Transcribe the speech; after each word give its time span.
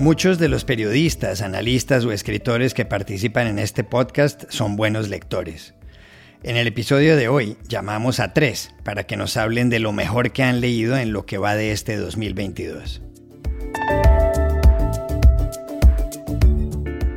Muchos 0.00 0.38
de 0.38 0.48
los 0.48 0.64
periodistas, 0.64 1.42
analistas 1.42 2.06
o 2.06 2.12
escritores 2.12 2.72
que 2.72 2.86
participan 2.86 3.46
en 3.46 3.58
este 3.58 3.84
podcast 3.84 4.44
son 4.48 4.74
buenos 4.74 5.10
lectores. 5.10 5.74
En 6.42 6.56
el 6.56 6.66
episodio 6.66 7.16
de 7.16 7.28
hoy 7.28 7.58
llamamos 7.68 8.18
a 8.18 8.32
tres 8.32 8.72
para 8.82 9.04
que 9.04 9.18
nos 9.18 9.36
hablen 9.36 9.68
de 9.68 9.78
lo 9.78 9.92
mejor 9.92 10.32
que 10.32 10.42
han 10.42 10.62
leído 10.62 10.96
en 10.96 11.12
lo 11.12 11.26
que 11.26 11.36
va 11.36 11.54
de 11.54 11.72
este 11.72 11.98
2022. 11.98 13.02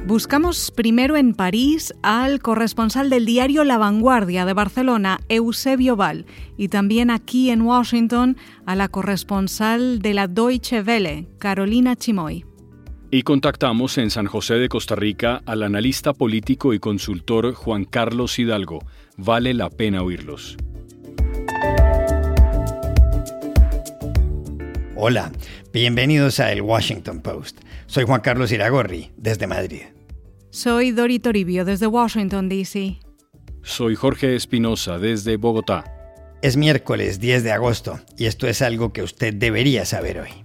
Buscamos 0.05 0.70
primero 0.70 1.16
en 1.16 1.36
París 1.36 1.94
al 2.02 2.41
corresponsal 2.41 3.09
del 3.09 3.26
diario 3.26 3.63
La 3.63 3.77
Vanguardia 3.77 4.44
de 4.45 4.52
Barcelona, 4.52 5.22
Eusebio 5.30 5.95
Val, 5.95 6.26
y 6.58 6.68
también 6.68 7.12
aquí 7.12 7.50
en 7.50 7.62
Washington 7.62 8.36
a 8.66 8.76
la 8.76 8.90
corresponsal 8.90 10.00
de 10.00 10.13
la 10.13 10.27
Deutsche 10.27 10.81
Welle, 10.81 11.30
Carolina 11.40 11.95
Chimoy. 11.95 12.44
Y 13.16 13.22
contactamos 13.22 13.99
en 13.99 14.09
San 14.09 14.26
José 14.26 14.55
de 14.55 14.70
Costa 14.70 14.95
Rica 14.95 15.44
al 15.45 15.62
analista 15.62 16.13
político 16.13 16.73
y 16.73 16.80
consultor 16.80 17.54
Juan 17.54 17.85
Carlos 17.85 18.40
Hidalgo. 18.40 18.84
Vale 19.17 19.54
la 19.54 19.70
pena 19.70 20.02
oírlos. 20.02 20.58
Hola, 24.95 25.31
bienvenidos 25.71 26.40
a 26.40 26.52
El 26.52 26.63
Washington 26.63 27.21
Post. 27.21 27.59
Soy 27.85 28.05
Juan 28.05 28.21
Carlos 28.21 28.52
Iragorri, 28.52 29.12
desde 29.16 29.45
Madrid. 29.45 29.84
Soy 30.49 30.90
Dori 30.90 31.20
Toribio, 31.20 31.66
desde 31.66 31.85
Washington, 31.85 32.49
D.C. 32.49 32.98
Soy 33.62 33.93
Jorge 33.93 34.35
Espinosa, 34.35 34.98
desde 34.98 35.38
Bogotá. 35.38 35.84
Es 36.41 36.57
miércoles 36.57 37.20
10 37.20 37.43
de 37.43 37.52
agosto 37.52 37.99
y 38.18 38.26
esto 38.26 38.48
es 38.48 38.63
algo 38.63 38.91
que 38.91 39.04
usted 39.04 39.35
debería 39.35 39.85
saber 39.85 40.20
hoy. 40.20 40.43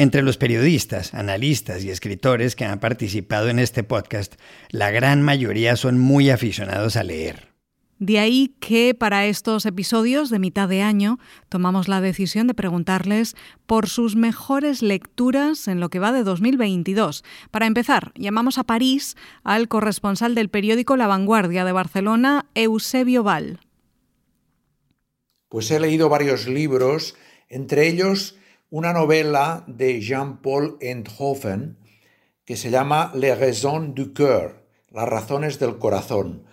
Entre 0.00 0.22
los 0.22 0.36
periodistas, 0.36 1.12
analistas 1.12 1.82
y 1.82 1.90
escritores 1.90 2.54
que 2.54 2.64
han 2.64 2.78
participado 2.78 3.48
en 3.48 3.58
este 3.58 3.82
podcast, 3.82 4.36
la 4.70 4.92
gran 4.92 5.22
mayoría 5.22 5.74
son 5.74 5.98
muy 5.98 6.30
aficionados 6.30 6.96
a 6.96 7.02
leer. 7.02 7.48
De 7.98 8.20
ahí 8.20 8.54
que 8.60 8.94
para 8.94 9.26
estos 9.26 9.66
episodios 9.66 10.30
de 10.30 10.38
mitad 10.38 10.68
de 10.68 10.82
año 10.82 11.18
tomamos 11.48 11.88
la 11.88 12.00
decisión 12.00 12.46
de 12.46 12.54
preguntarles 12.54 13.34
por 13.66 13.88
sus 13.88 14.14
mejores 14.14 14.82
lecturas 14.82 15.66
en 15.66 15.80
lo 15.80 15.88
que 15.88 15.98
va 15.98 16.12
de 16.12 16.22
2022. 16.22 17.24
Para 17.50 17.66
empezar, 17.66 18.12
llamamos 18.14 18.58
a 18.58 18.62
París 18.62 19.16
al 19.42 19.66
corresponsal 19.66 20.36
del 20.36 20.48
periódico 20.48 20.96
La 20.96 21.08
Vanguardia 21.08 21.64
de 21.64 21.72
Barcelona, 21.72 22.46
Eusebio 22.54 23.24
Val. 23.24 23.58
Pues 25.48 25.68
he 25.72 25.80
leído 25.80 26.08
varios 26.08 26.46
libros, 26.46 27.16
entre 27.48 27.88
ellos 27.88 28.37
una 28.70 28.92
novela 28.92 29.64
de 29.66 30.00
Jean-Paul 30.00 30.76
Enthofen 30.80 31.78
que 32.44 32.56
se 32.56 32.70
llama 32.70 33.12
Les 33.14 33.38
raisons 33.38 33.94
du 33.94 34.12
cœur, 34.12 34.66
las 34.90 35.08
razones 35.08 35.58
del 35.58 35.78
corazón. 35.78 36.44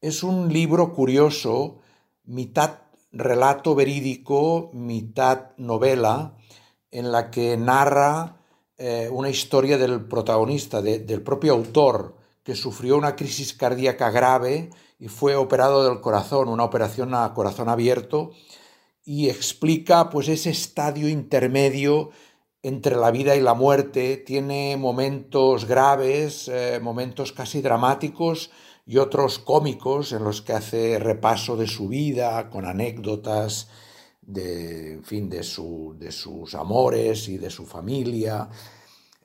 Es 0.00 0.22
un 0.22 0.52
libro 0.52 0.92
curioso, 0.92 1.78
mitad 2.24 2.78
relato 3.10 3.74
verídico, 3.74 4.70
mitad 4.74 5.56
novela, 5.56 6.36
en 6.90 7.10
la 7.10 7.30
que 7.30 7.56
narra 7.56 8.36
eh, 8.78 9.08
una 9.10 9.30
historia 9.30 9.78
del 9.78 10.04
protagonista, 10.04 10.82
del 10.82 11.22
propio 11.22 11.52
autor, 11.54 12.16
que 12.44 12.54
sufrió 12.54 12.96
una 12.96 13.16
crisis 13.16 13.54
cardíaca 13.54 14.10
grave 14.10 14.70
y 15.00 15.08
fue 15.08 15.34
operado 15.34 15.88
del 15.88 16.00
corazón, 16.00 16.48
una 16.48 16.64
operación 16.64 17.12
a 17.14 17.34
corazón 17.34 17.68
abierto, 17.68 18.30
y 19.06 19.30
explica 19.30 20.10
pues 20.10 20.28
ese 20.28 20.50
estadio 20.50 21.08
intermedio 21.08 22.10
entre 22.62 22.96
la 22.96 23.12
vida 23.12 23.36
y 23.36 23.40
la 23.40 23.54
muerte, 23.54 24.16
tiene 24.16 24.76
momentos 24.76 25.66
graves, 25.66 26.48
eh, 26.48 26.80
momentos 26.82 27.32
casi 27.32 27.62
dramáticos 27.62 28.50
y 28.84 28.96
otros 28.98 29.38
cómicos 29.38 30.12
en 30.12 30.24
los 30.24 30.42
que 30.42 30.52
hace 30.52 30.98
repaso 30.98 31.56
de 31.56 31.68
su 31.68 31.86
vida 31.86 32.50
con 32.50 32.66
anécdotas 32.66 33.68
de, 34.22 35.00
fin, 35.04 35.30
de, 35.30 35.38
de 35.38 36.12
sus 36.12 36.54
amores 36.56 37.28
y 37.28 37.38
de 37.38 37.50
su 37.50 37.64
familia. 37.64 38.48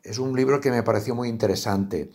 Es 0.03 0.19
un 0.19 0.35
libro 0.35 0.61
que 0.61 0.69
me 0.69 0.83
pareció 0.83 1.15
muy 1.15 1.27
interesante. 1.27 2.11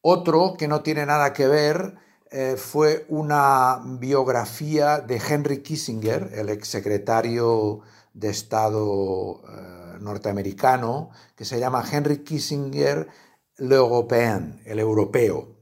Otro 0.00 0.54
que 0.56 0.68
no 0.68 0.82
tiene 0.82 1.04
nada 1.04 1.32
que 1.32 1.48
ver 1.48 1.96
eh, 2.34 2.56
fue 2.56 3.04
una 3.10 3.82
biografía 3.84 5.00
de 5.00 5.20
Henry 5.28 5.58
Kissinger, 5.62 6.30
el 6.32 6.48
exsecretario 6.48 7.80
de 8.14 8.30
Estado 8.30 9.42
eh, 9.46 9.98
norteamericano, 10.00 11.10
que 11.36 11.44
se 11.44 11.60
llama 11.60 11.84
Henry 11.90 12.24
Kissinger 12.24 13.06
l'Européen, 13.58 14.62
el 14.64 14.78
europeo. 14.78 15.56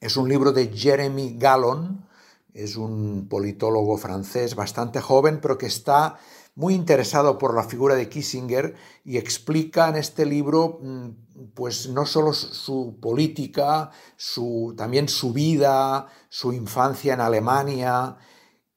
Es 0.00 0.16
un 0.16 0.26
libro 0.26 0.52
de 0.52 0.68
Jeremy 0.68 1.36
Gallon, 1.38 2.08
es 2.54 2.76
un 2.76 3.28
politólogo 3.28 3.98
francés 3.98 4.54
bastante 4.54 5.02
joven, 5.02 5.38
pero 5.42 5.58
que 5.58 5.66
está 5.66 6.18
muy 6.54 6.74
interesado 6.74 7.38
por 7.38 7.54
la 7.54 7.64
figura 7.64 7.94
de 7.94 8.08
Kissinger 8.08 8.74
y 9.04 9.16
explica 9.16 9.88
en 9.88 9.96
este 9.96 10.24
libro 10.24 10.78
mm, 10.82 11.08
pues 11.54 11.88
no 11.88 12.06
solo 12.06 12.32
su 12.32 12.98
política, 13.00 13.90
su, 14.16 14.74
también 14.76 15.08
su 15.08 15.32
vida, 15.32 16.06
su 16.28 16.52
infancia 16.52 17.14
en 17.14 17.20
Alemania 17.20 18.16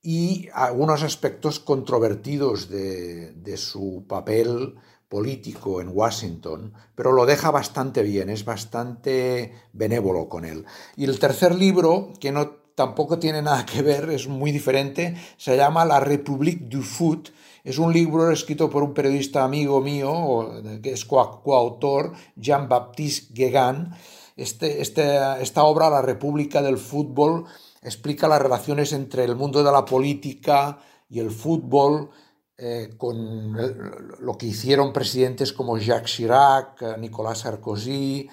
y 0.02 0.50
algunos 0.54 1.04
aspectos 1.04 1.60
controvertidos 1.60 2.70
de, 2.70 3.34
de 3.34 3.58
su 3.58 4.06
papel 4.08 4.76
político 5.10 5.80
en 5.80 5.90
Washington, 5.94 6.74
pero 6.96 7.12
lo 7.14 7.26
deja 7.26 7.52
bastante 7.52 8.04
bien, 8.04 8.30
es 8.30 8.44
bastante 8.44 9.54
benévolo 9.72 10.28
con 10.28 10.44
él. 10.46 10.66
Y 10.96 11.06
el 11.06 11.20
tercer 11.20 11.56
libro, 11.56 12.12
que 12.20 12.32
no 12.32 12.50
tampoco 12.76 13.18
tiene 13.18 13.42
nada 13.42 13.66
que 13.66 13.82
ver, 13.82 14.10
es 14.10 14.28
muy 14.28 14.52
diferente, 14.52 15.16
se 15.38 15.56
llama 15.56 15.86
La 15.86 16.00
République 16.00 16.68
du 16.68 16.82
Foot, 16.82 17.30
es 17.68 17.80
un 17.80 17.92
libro 17.92 18.32
escrito 18.32 18.70
por 18.70 18.82
un 18.82 18.94
periodista 18.94 19.44
amigo 19.44 19.82
mío, 19.82 20.54
que 20.82 20.94
es 20.94 21.04
coautor, 21.04 22.14
Jean-Baptiste 22.38 23.34
Guégan. 23.34 23.94
Este, 24.38 24.82
este, 24.82 25.42
esta 25.42 25.64
obra, 25.66 25.90
La 25.90 26.02
República 26.02 26.62
del 26.62 26.78
Fútbol, 26.78 27.44
explica 27.82 28.30
las 28.30 28.42
relaciones 28.42 28.94
entre 28.94 29.26
el 29.26 29.36
mundo 29.36 29.66
de 29.66 29.72
la 29.74 29.84
política 29.84 30.80
y 31.10 31.20
el 31.20 31.30
fútbol, 31.30 32.10
eh, 32.58 32.94
con 32.96 33.52
lo 33.52 34.38
que 34.38 34.46
hicieron 34.46 34.94
presidentes 34.94 35.52
como 35.52 35.78
Jacques 35.78 36.16
Chirac, 36.16 36.98
Nicolas 37.00 37.40
Sarkozy. 37.40 38.30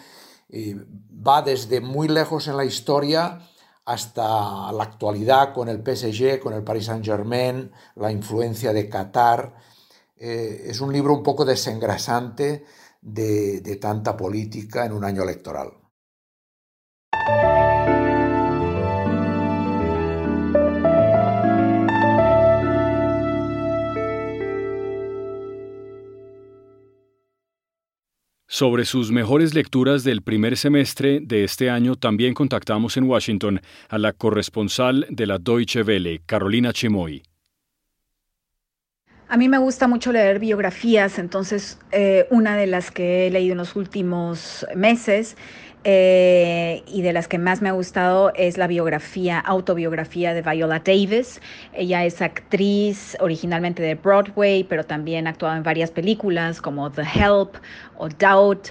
va 1.27 1.43
desde 1.43 1.81
muy 1.81 2.06
lejos 2.06 2.47
en 2.47 2.56
la 2.56 2.65
historia 2.65 3.41
hasta 3.84 4.72
la 4.72 4.83
actualidad 4.83 5.53
con 5.53 5.69
el 5.69 5.83
PSG, 5.83 6.41
con 6.41 6.55
el 6.55 6.62
Paris 6.62 6.87
Saint-Germain, 6.87 7.71
la 7.97 8.11
influencia 8.11 8.72
de 8.72 8.89
Qatar. 8.89 9.55
Eh, 10.17 10.65
es 10.67 10.81
un 10.81 10.93
libro 10.93 11.15
un 11.15 11.22
poco 11.22 11.45
desengrasante 11.45 12.65
de, 13.00 13.61
de 13.61 13.77
tanta 13.77 14.17
política 14.17 14.87
en 14.87 14.93
un 14.93 15.05
año 15.05 15.22
electoral. 15.22 15.84
Sobre 28.54 28.84
sus 28.84 29.10
mejores 29.10 29.53
lecturas 29.53 30.04
del 30.04 30.22
primer 30.22 30.56
semestre 30.56 31.18
de 31.21 31.42
este 31.42 31.71
año 31.71 31.97
también 31.97 32.34
contactamos 32.34 32.97
en 32.97 33.03
Washington 33.03 33.60
a 33.89 33.98
la 33.98 34.12
corresponsal 34.12 35.09
de 35.10 35.27
la 35.27 35.39
Deutsche 35.41 35.83
Welle, 35.83 36.22
Carolina 36.24 36.72
Chimoy. 36.72 37.24
A 39.28 39.36
mí 39.36 39.48
me 39.48 39.59
gusta 39.59 39.89
mucho 39.89 40.12
leer 40.12 40.39
biografías, 40.39 41.18
entonces 41.18 41.80
eh, 41.91 42.28
una 42.30 42.56
de 42.56 42.68
las 42.68 42.92
que 42.92 43.27
he 43.27 43.30
leído 43.33 43.54
en 43.54 43.59
los 43.59 43.74
últimos 43.74 44.65
meses 44.77 45.36
eh, 45.84 46.83
y 46.86 47.03
de 47.03 47.13
las 47.13 47.28
que 47.28 47.39
más 47.39 47.60
me 47.60 47.69
ha 47.69 47.72
gustado 47.72 48.33
es 48.34 48.57
la 48.57 48.66
biografía, 48.66 49.39
autobiografía 49.39 50.33
de 50.33 50.41
Viola 50.42 50.81
Davis. 50.81 51.41
Ella 51.75 52.04
es 52.04 52.22
actriz 52.22 53.16
originalmente 53.21 53.83
de 53.83 53.95
Broadway, 53.95 54.65
pero 54.65 54.84
también 54.84 55.27
ha 55.27 55.31
actuado 55.31 55.57
en 55.57 55.63
varias 55.63 55.91
películas 55.91 56.63
como 56.63 56.91
The 56.91 57.03
Help 57.03 57.57
o 57.98 58.09
Doubt. 58.09 58.69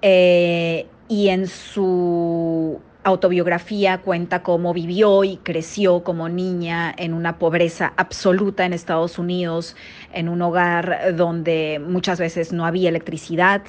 Eh, 0.00 0.86
y 1.08 1.28
en 1.28 1.46
su 1.46 2.80
autobiografía 3.04 3.98
cuenta 3.98 4.42
cómo 4.42 4.72
vivió 4.72 5.24
y 5.24 5.36
creció 5.36 6.02
como 6.02 6.30
niña 6.30 6.92
en 6.96 7.12
una 7.12 7.38
pobreza 7.38 7.92
absoluta 7.96 8.64
en 8.64 8.72
Estados 8.72 9.18
Unidos, 9.18 9.76
en 10.12 10.30
un 10.30 10.40
hogar 10.40 11.14
donde 11.14 11.80
muchas 11.86 12.18
veces 12.18 12.52
no 12.54 12.64
había 12.64 12.88
electricidad, 12.88 13.62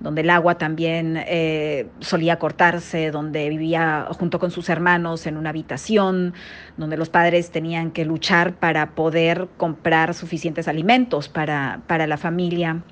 donde 0.00 0.22
el 0.22 0.30
agua 0.30 0.58
también 0.58 1.22
eh, 1.26 1.88
solía 2.00 2.40
cortarse, 2.40 3.12
donde 3.12 3.48
vivía 3.48 4.08
junto 4.10 4.40
con 4.40 4.50
sus 4.50 4.68
hermanos 4.68 5.26
en 5.26 5.36
una 5.36 5.50
habitación, 5.50 6.34
donde 6.76 6.96
los 6.96 7.08
padres 7.08 7.52
tenían 7.52 7.92
que 7.92 8.04
luchar 8.04 8.54
para 8.54 8.96
poder 8.96 9.46
comprar 9.56 10.14
suficientes 10.14 10.66
alimentos 10.66 11.28
para, 11.28 11.80
para 11.86 12.08
la 12.08 12.16
familia 12.16 12.82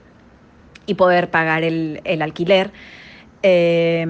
y 0.86 0.94
poder 0.94 1.30
pagar 1.30 1.64
el, 1.64 2.00
el 2.04 2.22
alquiler. 2.22 2.70
Eh, 3.42 4.06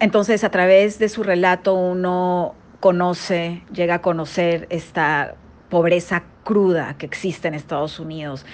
entonces, 0.00 0.44
a 0.44 0.50
través 0.50 0.98
de 0.98 1.08
su 1.08 1.22
relato 1.22 1.74
uno 1.74 2.54
conoce, 2.80 3.62
llega 3.72 3.96
a 3.96 4.02
conocer 4.02 4.66
esta 4.70 5.34
pobreza 5.70 6.24
cruda 6.44 6.96
que 6.98 7.06
existe 7.06 7.48
en 7.48 7.54
Estados 7.54 7.98
Unidos 7.98 8.44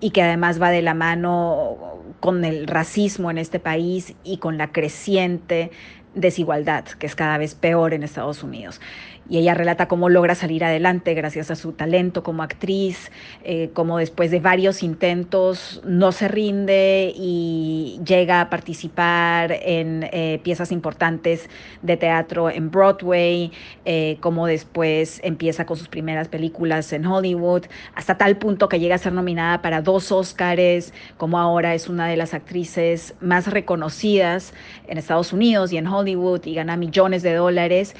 y 0.00 0.10
que 0.10 0.22
además 0.22 0.60
va 0.60 0.70
de 0.70 0.82
la 0.82 0.94
mano 0.94 1.76
con 2.20 2.44
el 2.44 2.66
racismo 2.66 3.30
en 3.30 3.38
este 3.38 3.60
país 3.60 4.14
y 4.24 4.38
con 4.38 4.58
la 4.58 4.72
creciente 4.72 5.70
desigualdad, 6.14 6.84
que 6.84 7.06
es 7.06 7.14
cada 7.14 7.38
vez 7.38 7.54
peor 7.54 7.94
en 7.94 8.02
Estados 8.02 8.42
Unidos. 8.42 8.80
Y 9.28 9.38
ella 9.38 9.54
relata 9.54 9.86
cómo 9.86 10.08
logra 10.08 10.34
salir 10.34 10.64
adelante 10.64 11.14
gracias 11.14 11.52
a 11.52 11.54
su 11.54 11.70
talento 11.70 12.24
como 12.24 12.42
actriz, 12.42 13.12
eh, 13.44 13.70
cómo 13.74 13.98
después 13.98 14.32
de 14.32 14.40
varios 14.40 14.82
intentos 14.82 15.80
no 15.84 16.10
se 16.10 16.26
rinde 16.26 17.12
y 17.14 18.00
llega 18.04 18.40
a 18.40 18.50
participar 18.50 19.52
en 19.52 20.08
eh, 20.10 20.40
piezas 20.42 20.72
importantes 20.72 21.48
de 21.82 21.96
teatro 21.96 22.50
en 22.50 22.72
Broadway, 22.72 23.52
eh, 23.84 24.16
cómo 24.18 24.48
después 24.48 25.20
empieza 25.22 25.64
con 25.64 25.76
sus 25.76 25.86
primeras 25.86 26.26
películas 26.26 26.92
en 26.92 27.06
Hollywood, 27.06 27.66
hasta 27.94 28.18
tal 28.18 28.36
punto 28.36 28.68
que 28.68 28.80
llega 28.80 28.96
a 28.96 28.98
ser 28.98 29.12
nominada 29.12 29.62
para 29.62 29.80
dos 29.80 30.10
Oscars, 30.10 30.92
como 31.18 31.38
ahora 31.38 31.74
es 31.74 31.88
una 31.88 32.08
de 32.08 32.16
las 32.16 32.34
actrices 32.34 33.14
más 33.20 33.46
reconocidas 33.46 34.54
en 34.88 34.98
Estados 34.98 35.32
Unidos 35.32 35.72
y 35.72 35.76
en 35.76 35.86
Hollywood 35.86 35.99
y 36.08 36.54
gana 36.54 36.76
millones 36.76 37.22
de 37.22 37.34
dólares 37.34 37.94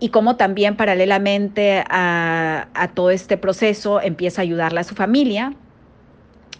y 0.00 0.08
cómo 0.08 0.36
también 0.36 0.76
paralelamente 0.76 1.84
a, 1.88 2.90
todo 2.94 3.10
este 3.10 3.36
proceso 3.36 4.00
empieza 4.00 4.40
a 4.40 4.44
ayudarle 4.44 4.80
a 4.80 4.84
su 4.84 4.94
familia, 4.94 5.52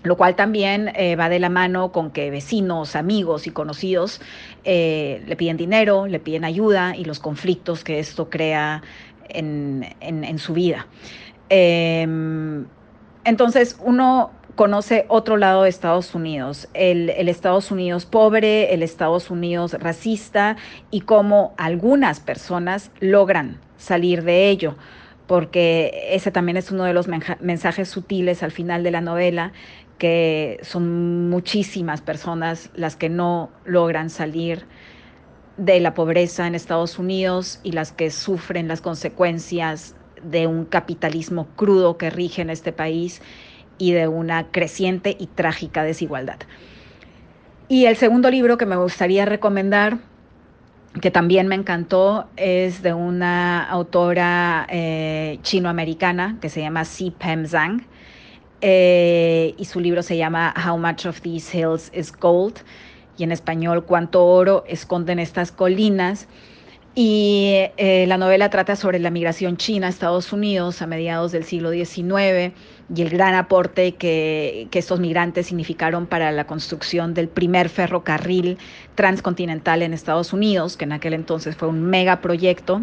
lo 0.03 0.17
cual 0.17 0.37
también 0.37 0.93
eh, 0.95 1.17
va 1.17 1.29
de 1.29 1.41
la 1.41 1.49
mano 1.49 1.91
con 1.91 2.11
que 2.11 2.31
vecinos, 2.31 2.97
amigos 2.97 3.47
y 3.47 3.51
conocidos 3.51 4.21
eh, 4.65 5.23
le 5.27 5.37
piden 5.37 5.57
dinero, 5.57 6.07
le 6.07 6.21
piden 6.21 6.45
ayuda 6.45 6.95
y 6.97 7.05
los 7.05 7.19
conflictos 7.19 7.83
que 7.83 7.99
esto 7.99 8.29
crea 8.29 8.83
en, 9.29 10.39
su 10.39 10.55
vida. 10.55 10.87
Em, 11.49 12.67
entonces 13.25 13.79
uno 13.83 14.33
conoce 14.55 15.05
otro 15.09 15.37
lado 15.37 15.63
de 15.63 15.69
Estados 15.69 16.15
Unidos, 16.15 16.69
el, 16.75 17.11
Estados 17.11 17.71
Unidos 17.71 18.07
pobre, 18.07 18.75
el 18.75 18.83
Estados 18.83 19.31
Unidos 19.31 19.75
racista 19.75 20.57
y 20.91 21.03
cómo 21.03 21.55
algunas 21.57 22.21
personas 22.21 22.91
logran 23.01 23.61
salir 23.77 24.23
de 24.25 24.49
ello, 24.49 24.77
porque 25.27 26.09
ese 26.11 26.31
también 26.31 26.57
es 26.57 26.71
uno 26.71 26.85
de 26.85 26.93
los 26.93 27.07
mensajes 27.09 27.89
sutiles 27.89 28.43
al 28.43 28.51
final 28.51 28.83
de 28.83 28.91
la 28.91 29.01
novela, 29.01 29.53
que 29.99 30.59
son 30.63 31.29
muchísimas 31.29 32.01
personas 32.01 32.71
las 32.75 32.97
que 32.97 33.09
no 33.09 33.51
logran 33.65 34.11
salir 34.11 34.65
de 35.57 35.79
la 35.79 35.93
pobreza 35.93 36.47
en 36.47 36.55
Estados 36.55 36.99
Unidos 36.99 37.61
y 37.63 37.73
las 37.73 37.93
que 37.93 38.11
sufren 38.11 38.67
las 38.67 38.81
consecuencias 38.81 39.95
de 40.23 40.47
un 40.47 40.65
capitalismo 40.65 41.49
crudo 41.57 41.99
que 41.99 42.11
rige 42.11 42.43
en 42.43 42.51
este 42.51 42.73
país 42.73 43.21
y 43.81 43.93
de 43.93 44.07
una 44.07 44.49
creciente 44.49 45.17
y 45.19 45.27
trágica 45.27 45.83
desigualdad. 45.83 46.37
Y 47.69 47.87
el 47.87 47.97
segundo 47.97 48.31
libro 48.31 48.59
que 48.59 48.67
me 48.67 48.77
gustaría 48.77 49.25
recomendar, 49.25 49.99
que 51.01 51.11
también 51.11 51.49
me 51.49 51.55
encantó, 51.55 52.29
es 52.37 52.83
de 52.83 52.93
una 52.93 53.65
autora 53.65 54.67
eh, 54.69 55.39
chinoamericana 55.43 56.37
que 56.43 56.51
se 56.51 56.61
llama 56.61 56.85
Si 56.85 57.11
Pem 57.11 57.47
Zhang. 57.47 57.87
Eh, 58.61 59.55
y 59.57 59.65
su 59.65 59.81
libro 59.81 60.03
se 60.03 60.19
llama 60.19 60.53
How 60.67 60.77
Much 60.77 61.07
of 61.07 61.23
These 61.23 61.59
Hills 61.59 61.91
is 61.95 62.13
Gold, 62.13 62.59
y 63.17 63.25
en 63.25 63.33
español, 63.33 63.85
Cuánto 63.87 64.27
oro 64.27 64.65
esconden 64.67 65.19
estas 65.19 65.53
colinas. 65.53 66.29
Y 66.95 67.53
eh, 67.77 68.05
la 68.09 68.19
novela 68.19 68.51
trata 68.51 68.77
sobre 68.77 68.99
la 68.99 69.11
migración 69.11 69.57
china 69.57 69.87
a 69.87 69.91
Estados 69.91 70.33
Unidos 70.35 70.83
a 70.83 70.87
mediados 70.87 71.33
del 71.33 71.45
siglo 71.45 71.71
XIX 71.71 72.53
y 72.95 73.03
el 73.03 73.11
gran 73.11 73.35
aporte 73.35 73.95
que, 73.95 74.69
estos 74.73 75.01
migrantes 75.01 75.47
significaron 75.47 76.07
para 76.07 76.33
la 76.33 76.47
construcción 76.47 77.15
del 77.15 77.29
primer 77.29 77.69
ferrocarril 77.69 78.59
transcontinental 78.95 79.83
en 79.83 79.93
Estados 79.93 80.33
Unidos, 80.33 80.77
que 80.77 80.85
en 80.85 80.93
aquel 80.93 81.15
entonces 81.15 81.57
fue 81.57 81.69
un 81.69 81.83
megaproyecto 81.83 82.83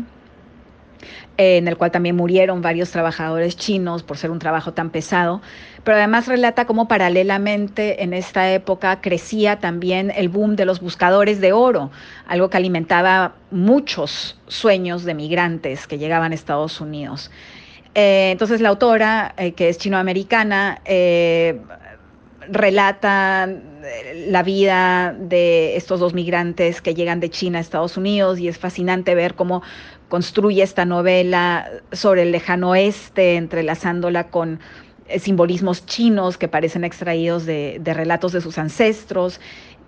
en 1.38 1.68
el 1.68 1.78
cual 1.78 1.92
también 1.92 2.16
murieron 2.16 2.62
varios 2.62 2.90
trabajadores 2.90 3.56
chinos 3.56 4.02
por 4.02 4.18
ser 4.18 4.32
un 4.32 4.40
trabajo 4.40 4.74
tan 4.74 4.90
pesado, 4.90 5.42
pero 5.84 5.98
además 5.98 6.28
relata 6.28 6.66
cómo 6.66 6.88
paralelamente 6.88 8.04
en 8.04 8.14
esta 8.14 8.52
época 8.52 9.02
crecía 9.02 9.60
también 9.60 10.12
el 10.16 10.30
boom 10.30 10.56
de 10.56 10.66
los 10.66 10.80
buscadores 10.80 11.40
de 11.40 11.54
oro, 11.54 11.92
algo 12.28 12.50
que 12.50 12.58
alimentaba 12.58 13.36
muchos 13.52 14.40
sueños 14.48 15.04
de 15.04 15.14
migrantes 15.14 15.86
que 15.86 16.00
llegaban 16.00 16.32
a 16.32 16.36
Estados 16.36 16.82
Unidos. 16.82 17.30
Eh, 17.96 18.30
entonces 18.32 18.62
la 18.62 18.70
autora, 18.70 19.34
eh, 19.38 19.54
que 19.54 19.70
es 19.70 19.78
chinoamericana, 19.78 20.82
eh, 20.86 21.60
relata 22.50 23.50
la 24.28 24.44
vida 24.44 25.16
de 25.18 25.76
estos 25.76 26.00
dos 26.00 26.14
migrantes 26.14 26.82
que 26.82 26.94
llegan 26.94 27.20
de 27.20 27.30
China 27.30 27.58
a 27.58 27.62
Estados 27.62 27.98
Unidos 27.98 28.40
y 28.40 28.48
es 28.48 28.58
fascinante 28.58 29.16
ver 29.16 29.36
cómo 29.36 29.62
construye 30.10 30.64
esta 30.64 30.86
novela 30.86 31.70
sobre 31.92 32.24
el 32.24 32.32
lejano 32.32 32.72
oeste, 32.72 33.36
entrelazándola 33.36 34.28
con 34.30 34.60
simbolismos 35.20 35.86
chinos 35.86 36.38
que 36.38 36.48
parecen 36.48 36.84
extraídos 36.84 37.46
de, 37.46 37.82
relatos 37.84 38.32
de 38.32 38.42
sus 38.42 38.58
ancestros. 38.58 39.40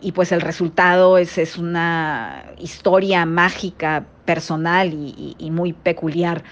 Y 0.02 0.13
pues 0.13 0.31
el 0.31 0.40
resultado 0.40 1.18
es, 1.18 1.38
es 1.38 1.57
una 1.57 2.45
historia 2.57 3.25
mágica, 3.25 4.06
personal 4.30 4.94
y, 4.94 5.50
muy 5.50 5.74
peculiar. 5.74 6.44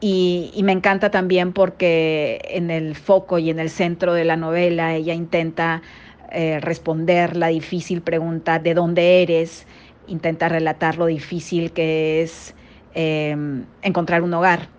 Y, 0.00 0.52
me 0.62 0.72
encanta 0.72 1.10
también 1.10 1.52
porque 1.52 2.40
en 2.50 2.70
el 2.70 2.94
foco 2.96 3.38
y 3.38 3.50
en 3.50 3.58
el 3.58 3.70
centro 3.70 4.12
de 4.12 4.24
la 4.24 4.36
novela 4.36 4.94
ella 4.94 5.14
intenta 5.14 5.82
eh, 6.30 6.60
responder 6.60 7.36
la 7.36 7.48
difícil 7.48 8.02
pregunta 8.02 8.58
de 8.58 8.74
dónde 8.74 9.22
eres, 9.22 9.66
intenta 10.06 10.48
relatar 10.48 10.98
lo 10.98 11.06
difícil 11.06 11.72
que 11.72 12.22
es 12.22 12.54
Em, 12.98 13.66
encontrar 13.82 14.22
un 14.22 14.32
hogar 14.32 14.70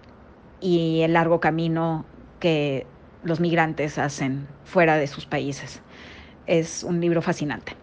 y 0.59 1.01
el 1.01 1.13
largo 1.13 1.39
camino 1.39 2.03
que 2.39 2.87
los 3.21 3.39
migrantes 3.39 3.99
hacen 3.99 4.47
fuera 4.65 4.97
de 4.97 5.05
sus 5.05 5.27
países. 5.27 5.83
Es 6.47 6.83
un 6.83 6.99
libro 6.99 7.21
fascinante. 7.21 7.73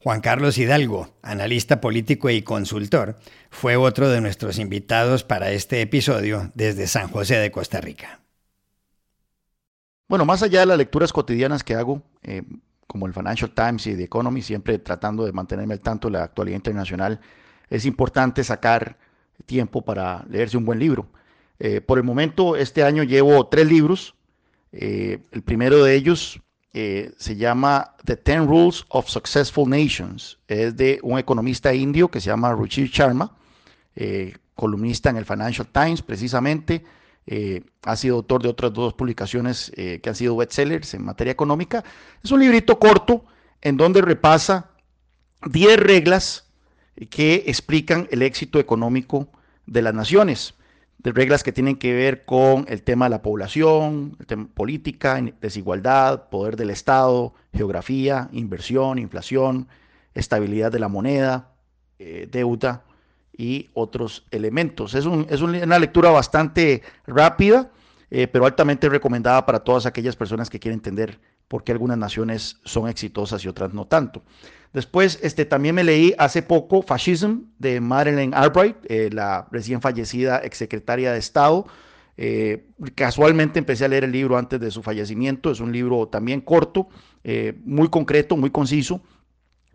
Juan 0.00 0.20
Carlos 0.20 0.58
Hidalgo, 0.58 1.08
analista 1.22 1.80
político 1.80 2.30
y 2.30 2.42
consultor, 2.42 3.16
fue 3.50 3.76
otro 3.76 4.08
de 4.08 4.20
nuestros 4.20 4.60
invitados 4.60 5.24
para 5.24 5.50
este 5.50 5.80
episodio 5.80 6.52
desde 6.54 6.86
San 6.86 7.08
José 7.08 7.36
de 7.36 7.50
Costa 7.50 7.80
Rica. 7.80 8.20
Bueno, 10.08 10.24
más 10.24 10.44
allá 10.44 10.60
de 10.60 10.66
las 10.66 10.78
lecturas 10.78 11.12
cotidianas 11.12 11.64
que 11.64 11.74
hago, 11.74 12.02
eh, 12.22 12.42
como 12.86 13.06
el 13.06 13.12
Financial 13.12 13.50
Times 13.50 13.88
y 13.88 13.96
The 13.96 14.04
Economy, 14.04 14.40
siempre 14.40 14.78
tratando 14.78 15.26
de 15.26 15.32
mantenerme 15.32 15.74
al 15.74 15.80
tanto 15.80 16.06
de 16.06 16.12
la 16.12 16.22
actualidad 16.22 16.56
internacional, 16.56 17.20
es 17.68 17.84
importante 17.84 18.44
sacar 18.44 18.96
tiempo 19.46 19.82
para 19.82 20.24
leerse 20.30 20.56
un 20.56 20.64
buen 20.64 20.78
libro. 20.78 21.08
Eh, 21.58 21.80
por 21.80 21.98
el 21.98 22.04
momento, 22.04 22.54
este 22.54 22.84
año 22.84 23.02
llevo 23.02 23.48
tres 23.48 23.66
libros. 23.66 24.14
Eh, 24.70 25.18
el 25.32 25.42
primero 25.42 25.82
de 25.82 25.96
ellos 25.96 26.40
eh, 26.72 27.12
se 27.16 27.36
llama 27.36 27.94
The 28.04 28.16
Ten 28.16 28.46
Rules 28.46 28.84
of 28.88 29.08
Successful 29.08 29.68
Nations. 29.68 30.38
Es 30.46 30.76
de 30.76 31.00
un 31.02 31.18
economista 31.18 31.72
indio 31.74 32.10
que 32.10 32.20
se 32.20 32.26
llama 32.26 32.52
Ruchir 32.52 32.88
Sharma, 32.90 33.36
eh, 33.96 34.36
columnista 34.54 35.10
en 35.10 35.16
el 35.16 35.24
Financial 35.24 35.66
Times 35.66 36.02
precisamente. 36.02 36.84
Eh, 37.26 37.62
ha 37.82 37.96
sido 37.96 38.16
autor 38.16 38.42
de 38.42 38.48
otras 38.48 38.72
dos 38.72 38.94
publicaciones 38.94 39.70
que 39.74 40.02
han 40.06 40.14
sido 40.14 40.36
bestsellers 40.36 40.94
en 40.94 41.04
materia 41.04 41.30
económica. 41.30 41.84
Es 42.22 42.30
un 42.30 42.40
librito 42.40 42.78
corto 42.78 43.24
en 43.60 43.76
donde 43.76 44.00
repasa 44.00 44.70
10 45.44 45.78
reglas 45.78 46.50
que 47.10 47.44
explican 47.46 48.08
el 48.10 48.22
éxito 48.22 48.58
económico 48.58 49.28
de 49.66 49.82
las 49.82 49.94
naciones, 49.94 50.54
de 50.98 51.12
reglas 51.12 51.44
que 51.44 51.52
tienen 51.52 51.76
que 51.76 51.94
ver 51.94 52.24
con 52.24 52.66
el 52.68 52.82
tema 52.82 53.06
de 53.06 53.10
la 53.10 53.22
población, 53.22 54.16
el 54.18 54.26
tema 54.26 54.48
política, 54.52 55.20
desigualdad, 55.40 56.28
poder 56.28 56.56
del 56.56 56.70
Estado, 56.70 57.34
geografía, 57.52 58.28
inversión, 58.32 58.98
inflación, 58.98 59.68
estabilidad 60.14 60.72
de 60.72 60.80
la 60.80 60.88
moneda, 60.88 61.52
eh, 62.00 62.28
deuda 62.30 62.82
y 63.36 63.70
otros 63.74 64.26
elementos. 64.32 64.94
Es, 64.94 65.06
una 65.06 65.78
lectura 65.78 66.10
bastante 66.10 66.82
rápida, 67.06 67.70
eh, 68.10 68.26
pero 68.26 68.46
altamente 68.46 68.88
recomendada 68.88 69.46
para 69.46 69.60
todas 69.60 69.86
aquellas 69.86 70.16
personas 70.16 70.50
que 70.50 70.58
quieren 70.58 70.78
entender 70.78 71.20
por 71.48 71.64
qué 71.64 71.72
algunas 71.72 71.98
naciones 71.98 72.60
son 72.64 72.88
exitosas 72.88 73.44
y 73.44 73.48
otras 73.48 73.72
no 73.72 73.86
tanto. 73.86 74.22
Después, 74.72 75.18
este, 75.22 75.46
también 75.46 75.74
me 75.74 75.82
leí 75.82 76.14
hace 76.18 76.42
poco 76.42 76.82
Fascism 76.82 77.38
de 77.58 77.80
Madeleine 77.80 78.36
Albright, 78.36 78.76
eh, 78.88 79.08
la 79.10 79.48
recién 79.50 79.80
fallecida 79.80 80.38
exsecretaria 80.38 81.12
de 81.12 81.18
Estado. 81.18 81.66
Eh, 82.18 82.66
casualmente 82.94 83.58
empecé 83.58 83.86
a 83.86 83.88
leer 83.88 84.04
el 84.04 84.12
libro 84.12 84.36
antes 84.36 84.60
de 84.60 84.70
su 84.70 84.82
fallecimiento. 84.82 85.50
Es 85.50 85.60
un 85.60 85.72
libro 85.72 86.08
también 86.08 86.42
corto, 86.42 86.88
eh, 87.24 87.58
muy 87.64 87.88
concreto, 87.88 88.36
muy 88.36 88.50
conciso, 88.50 89.00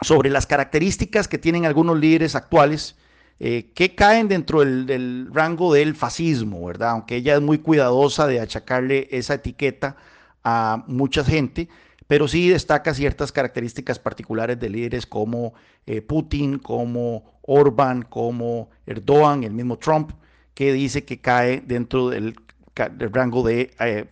sobre 0.02 0.30
las 0.30 0.46
características 0.46 1.28
que 1.28 1.40
tienen 1.40 1.66
algunos 1.66 2.00
líderes 2.00 2.36
actuales 2.36 2.98
que 3.40 3.94
caen 3.94 4.30
dentro 4.30 4.62
del, 4.62 5.28
rango 5.34 5.74
del 5.74 5.96
fascismo, 5.96 6.66
¿verdad? 6.66 6.92
Aunque 6.92 7.18
ella 7.18 7.36
es 7.36 7.42
muy 7.42 7.58
cuidadosa 7.58 8.26
de 8.26 8.40
achacarle 8.40 9.10
esa 9.12 9.34
etiqueta 9.34 9.98
a 10.44 10.84
mucha 10.88 11.24
gente 11.24 11.70
pero 12.08 12.28
sí 12.28 12.50
destaca 12.50 12.94
ciertas 12.94 13.32
características 13.32 14.00
particulares 14.00 14.60
de 14.60 14.70
líderes 14.70 15.06
como 15.06 15.54
eh, 15.86 16.02
Putin, 16.02 16.60
como 16.60 17.40
Orban, 17.42 18.04
como 18.04 18.70
Erdogan, 18.86 19.44
el 19.44 19.54
mismo 19.54 19.78
Trump, 19.78 20.12
que 20.54 20.74
dice 20.74 21.06
que 21.06 21.22
cae 21.22 21.62
dentro 21.66 22.10
del, 22.10 22.36
rango 22.76 23.44
de 23.44 23.72
eh, 23.80 24.06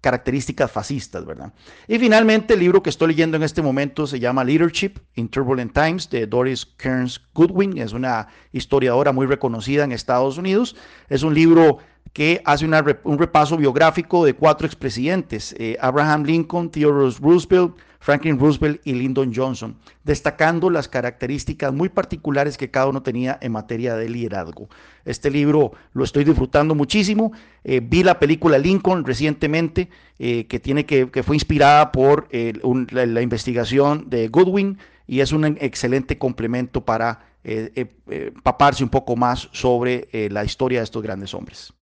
características 0.00 0.70
fascistas, 0.70 1.24
¿verdad? 1.24 1.52
Y 1.88 1.98
finalmente 1.98 2.54
el 2.54 2.60
libro 2.60 2.82
que 2.82 2.90
estoy 2.90 3.08
leyendo 3.08 3.36
en 3.36 3.42
este 3.42 3.62
momento 3.62 4.06
se 4.06 4.20
llama 4.20 4.44
Leadership 4.44 4.92
in 5.14 5.28
Turbulent 5.28 5.72
Times 5.72 6.08
de 6.10 6.26
Doris 6.26 6.64
Kearns 6.64 7.20
Goodwin, 7.34 7.78
es 7.78 7.92
una 7.92 8.28
historiadora 8.52 9.12
muy 9.12 9.26
reconocida 9.26 9.84
en 9.84 9.92
Estados 9.92 10.38
Unidos, 10.38 10.76
es 11.08 11.22
un 11.22 11.34
libro 11.34 11.78
que 12.12 12.40
hace 12.44 12.64
un 12.64 13.18
repaso 13.18 13.56
biográfico 13.56 14.24
de 14.24 14.34
cuatro 14.34 14.66
expresidentes, 14.66 15.54
eh, 15.58 15.76
Abraham 15.80 16.24
Lincoln, 16.24 16.70
Theodore 16.70 17.14
Roosevelt, 17.20 17.76
Franklin 18.00 18.38
Roosevelt 18.38 18.80
y 18.84 18.92
Lyndon 18.92 19.32
Johnson, 19.34 19.76
destacando 20.04 20.70
las 20.70 20.88
características 20.88 21.72
muy 21.72 21.88
particulares 21.88 22.56
que 22.56 22.70
cada 22.70 22.86
uno 22.86 23.02
tenía 23.02 23.38
en 23.42 23.52
materia 23.52 23.96
de 23.96 24.08
liderazgo. 24.08 24.68
Este 25.04 25.30
libro 25.30 25.72
lo 25.92 26.04
estoy 26.04 26.24
disfrutando 26.24 26.74
muchísimo. 26.74 27.32
Eh, 27.64 27.80
vi 27.82 28.04
la 28.04 28.18
película 28.18 28.56
Lincoln 28.56 29.04
recientemente, 29.04 29.88
eh, 30.18 30.46
que, 30.46 30.60
tiene 30.60 30.86
que, 30.86 31.10
que, 31.10 31.22
fue 31.22 31.36
inspirada 31.36 31.90
por 31.90 32.28
la, 32.30 33.22
investigación 33.22 34.08
de 34.08 34.28
Goodwin 34.28 34.78
y 35.06 35.20
es 35.20 35.32
un 35.32 35.44
excelente 35.44 36.18
complemento 36.18 36.84
para 36.84 37.26
paparse 38.42 38.84
un 38.84 38.90
poco 38.90 39.16
más 39.16 39.48
sobre 39.52 40.08
la 40.30 40.44
historia 40.44 40.80
de 40.80 40.84
estos 40.84 41.02
grandes 41.02 41.32
hombres. 41.32 41.72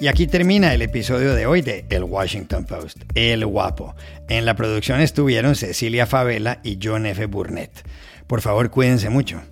Y 0.00 0.06
aquí 0.06 0.28
termina 0.28 0.72
el 0.74 0.82
episodio 0.82 1.34
de 1.34 1.46
hoy 1.46 1.60
de 1.60 1.84
El 1.90 2.04
Washington 2.04 2.64
Post, 2.64 3.02
El 3.16 3.44
Guapo. 3.44 3.96
En 4.28 4.44
la 4.44 4.54
producción 4.54 5.00
estuvieron 5.00 5.56
Cecilia 5.56 6.06
Favela 6.06 6.60
y 6.62 6.78
John 6.80 7.04
F. 7.04 7.26
Burnett. 7.26 7.84
Por 8.28 8.40
favor, 8.40 8.70
cuídense 8.70 9.10
mucho. 9.10 9.42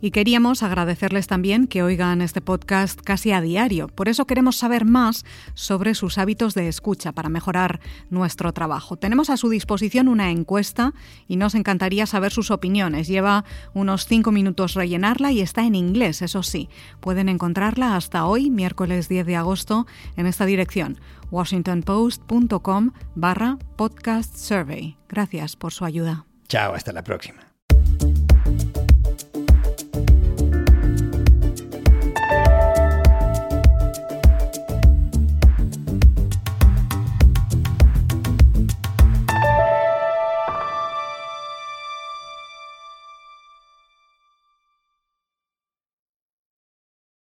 Y 0.00 0.10
queríamos 0.10 0.62
agradecerles 0.62 1.26
también 1.26 1.66
que 1.66 1.82
oigan 1.82 2.22
este 2.22 2.40
podcast 2.40 3.00
casi 3.00 3.32
a 3.32 3.40
diario. 3.40 3.88
Por 3.88 4.08
eso 4.08 4.26
queremos 4.26 4.56
saber 4.56 4.84
más 4.84 5.24
sobre 5.54 5.94
sus 5.94 6.18
hábitos 6.18 6.54
de 6.54 6.68
escucha 6.68 7.12
para 7.12 7.28
mejorar 7.28 7.80
nuestro 8.10 8.52
trabajo. 8.52 8.96
Tenemos 8.96 9.30
a 9.30 9.36
su 9.36 9.48
disposición 9.48 10.08
una 10.08 10.30
encuesta 10.30 10.94
y 11.26 11.36
nos 11.36 11.54
encantaría 11.54 12.06
saber 12.06 12.32
sus 12.32 12.50
opiniones. 12.50 13.08
Lleva 13.08 13.44
unos 13.74 14.06
cinco 14.06 14.30
minutos 14.30 14.74
rellenarla 14.74 15.32
y 15.32 15.40
está 15.40 15.64
en 15.64 15.74
inglés, 15.74 16.22
eso 16.22 16.42
sí. 16.42 16.68
Pueden 17.00 17.28
encontrarla 17.28 17.96
hasta 17.96 18.26
hoy, 18.26 18.50
miércoles 18.50 19.08
10 19.08 19.26
de 19.26 19.36
agosto, 19.36 19.86
en 20.16 20.26
esta 20.26 20.46
dirección 20.46 20.98
washingtonpost.com 21.30 22.92
barra 23.14 23.58
podcast 23.76 24.34
survey. 24.36 24.96
Gracias 25.08 25.56
por 25.56 25.72
su 25.72 25.84
ayuda. 25.84 26.24
Chao, 26.48 26.74
hasta 26.74 26.92
la 26.92 27.04
próxima. 27.04 27.47